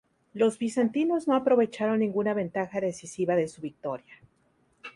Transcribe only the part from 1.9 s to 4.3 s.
ninguna ventaja decisiva de su victoria.